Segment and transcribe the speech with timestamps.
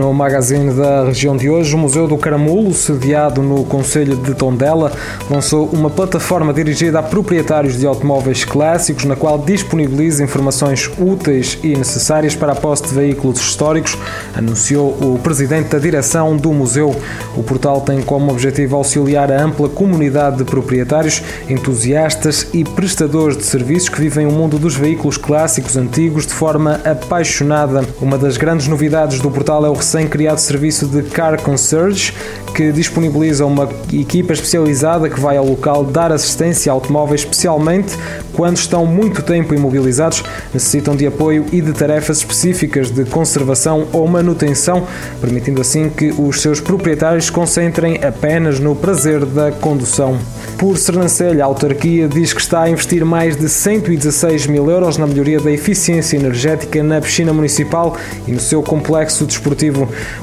[0.00, 4.90] No magazine da região de hoje, o Museu do Caramulo, sediado no Conselho de Tondela,
[5.28, 11.76] lançou uma plataforma dirigida a proprietários de automóveis clássicos, na qual disponibiliza informações úteis e
[11.76, 13.94] necessárias para a posse de veículos históricos,
[14.34, 16.96] anunciou o presidente da direção do museu.
[17.36, 23.44] O portal tem como objetivo auxiliar a ampla comunidade de proprietários, entusiastas e prestadores de
[23.44, 27.84] serviços que vivem o mundo dos veículos clássicos antigos de forma apaixonada.
[28.00, 32.14] Uma das grandes novidades do portal é o recém-criado serviço de Car Concierge,
[32.54, 37.96] que disponibiliza uma equipa especializada que vai ao local dar assistência a automóveis, especialmente
[38.32, 40.22] quando estão muito tempo imobilizados,
[40.54, 44.86] necessitam de apoio e de tarefas específicas de conservação ou manutenção,
[45.20, 50.18] permitindo assim que os seus proprietários concentrem apenas no prazer da condução.
[50.56, 55.06] Por Sernancelha, a autarquia diz que está a investir mais de 116 mil euros na
[55.06, 57.96] melhoria da eficiência energética na piscina municipal
[58.26, 59.69] e no seu complexo desportivo.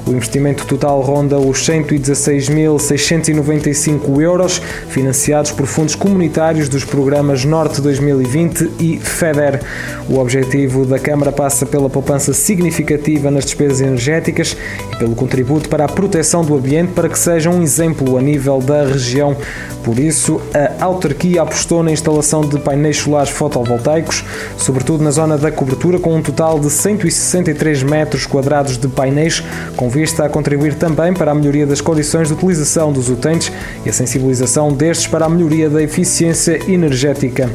[0.06, 8.72] O investimento total ronda os 116.695 euros, financiados por fundos comunitários dos programas Norte 2020
[8.80, 9.62] e FEDER.
[10.10, 14.58] O objetivo da Câmara passa pela poupança significativa nas despesas energéticas
[14.92, 18.60] e pelo contributo para a proteção do ambiente para que seja um exemplo a nível
[18.60, 19.38] da região.
[19.84, 24.24] Por isso, a autarquia apostou na instalação de painéis solares fotovoltaicos,
[24.58, 29.37] sobretudo na zona da cobertura, com um total de 163 metros quadrados de painéis,
[29.76, 33.52] com vista a contribuir também para a melhoria das condições de utilização dos utentes
[33.86, 37.50] e a sensibilização destes para a melhoria da eficiência energética.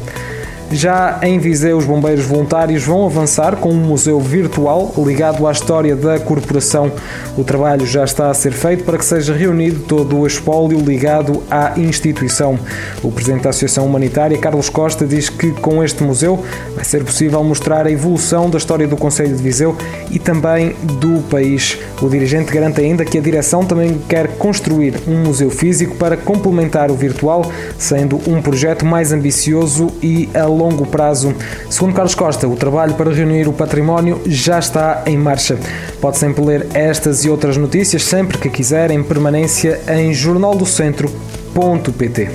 [0.71, 5.95] Já em Viseu, os bombeiros voluntários vão avançar com um museu virtual ligado à história
[5.95, 6.91] da corporação.
[7.37, 11.43] O trabalho já está a ser feito para que seja reunido todo o espólio ligado
[11.49, 12.57] à instituição.
[13.03, 16.43] O presidente da Associação Humanitária, Carlos Costa, diz que com este museu
[16.75, 19.75] vai ser possível mostrar a evolução da história do Conselho de Viseu
[20.09, 21.77] e também do país.
[22.01, 26.91] O dirigente garante ainda que a direção também quer construir um museu físico para complementar
[26.91, 30.29] o virtual, sendo um projeto mais ambicioso e
[30.63, 31.33] longo prazo.
[31.69, 35.57] Segundo Carlos Costa, o trabalho para reunir o património já está em marcha.
[35.99, 42.29] Pode sempre ler estas e outras notícias sempre que quiser em permanência em jornaldocentro.pt.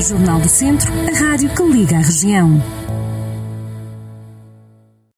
[0.00, 2.62] Jornal do Centro, a rádio que liga a região.